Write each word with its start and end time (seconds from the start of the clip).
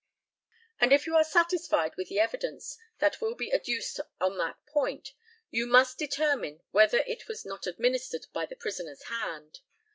And 0.79 0.91
if 0.91 1.05
you 1.05 1.15
are 1.15 1.23
satisfied 1.23 1.95
with 1.95 2.09
the 2.09 2.17
evidence 2.19 2.75
that 2.97 3.21
will 3.21 3.35
be 3.35 3.53
adduced 3.53 3.99
on 4.19 4.35
that 4.39 4.65
point, 4.65 5.13
you 5.51 5.67
must 5.67 5.99
then 5.99 6.07
determine 6.07 6.61
whether 6.71 7.01
it 7.05 7.27
was 7.27 7.45
not 7.45 7.67
administered 7.67 8.25
by 8.33 8.47
the 8.47 8.55
prisoner's 8.55 9.03
hand. 9.03 9.59